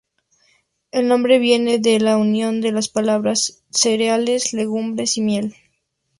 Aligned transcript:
El 0.91 1.07
nombre 1.07 1.37
viene 1.37 1.77
de 1.77 1.99
la 1.99 2.17
unión 2.17 2.59
de 2.59 2.71
las 2.71 2.87
palabras 2.89 3.61
"cereales, 3.69 4.51
legumbres 4.51 5.15
y 5.17 5.21
miel". 5.21 5.55